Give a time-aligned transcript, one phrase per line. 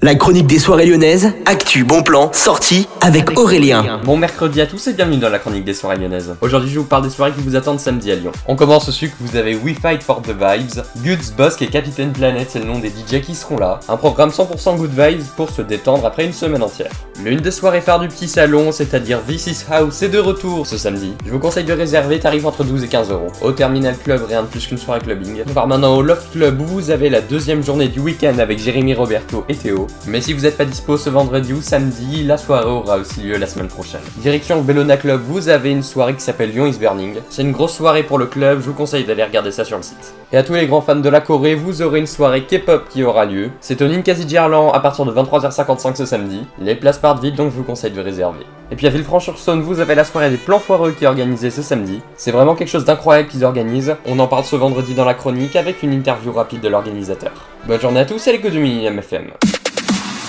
[0.00, 4.00] La chronique des soirées lyonnaises, actu, bon plan, sortie avec Aurélien.
[4.04, 6.36] Bon mercredi à tous et bienvenue dans la chronique des soirées lyonnaises.
[6.40, 8.30] Aujourd'hui je vous parle des soirées qui vous attendent samedi à Lyon.
[8.46, 12.12] On commence dessus que vous avez We Fight for the Vibes, Goods, Bosk et Capitaine
[12.12, 13.80] Planet, c'est le nom des DJ qui seront là.
[13.88, 16.92] Un programme 100% good vibes pour se détendre après une semaine entière.
[17.24, 20.78] L'une des soirées phares du petit salon, c'est-à-dire This is House, est de retour ce
[20.78, 21.14] samedi.
[21.26, 23.32] Je vous conseille de réserver, tarif entre 12 et 15 euros.
[23.42, 25.42] Au Terminal Club, rien de plus qu'une soirée clubbing.
[25.48, 28.60] On part maintenant au Loft Club où vous avez la deuxième journée du week-end avec
[28.60, 29.87] Jérémy Roberto et Théo.
[30.06, 33.36] Mais si vous êtes pas dispo ce vendredi ou samedi, la soirée aura aussi lieu
[33.36, 34.00] la semaine prochaine.
[34.16, 37.16] Direction Bellona Club, vous avez une soirée qui s'appelle Lyon is Burning.
[37.28, 39.82] C'est une grosse soirée pour le club, je vous conseille d'aller regarder ça sur le
[39.82, 40.14] site.
[40.32, 43.02] Et à tous les grands fans de la Corée, vous aurez une soirée K-pop qui
[43.02, 43.50] aura lieu.
[43.60, 46.40] C'est au Ninkasi Gerland à partir de 23h55 ce samedi.
[46.58, 48.46] Les places partent vite donc je vous conseille de réserver.
[48.70, 51.62] Et puis à Villefranche-sur-Saône, vous avez la soirée des plans foireux qui est organisée ce
[51.62, 52.00] samedi.
[52.16, 53.96] C'est vraiment quelque chose d'incroyable qu'ils organisent.
[54.06, 57.32] On en parle ce vendredi dans la chronique avec une interview rapide de l'organisateur.
[57.66, 59.30] Bonne journée à tous et l'écho du Millennium FM.